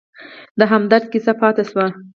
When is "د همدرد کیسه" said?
0.59-1.33